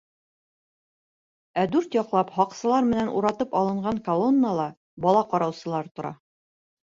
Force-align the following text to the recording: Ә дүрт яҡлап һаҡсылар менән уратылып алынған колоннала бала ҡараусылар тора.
Ә 1.63 1.65
дүрт 1.73 1.97
яҡлап 1.97 2.31
һаҡсылар 2.37 2.87
менән 2.93 3.11
уратылып 3.19 3.53
алынған 3.61 4.01
колоннала 4.09 4.67
бала 5.07 5.21
ҡараусылар 5.35 5.93
тора. 5.99 6.15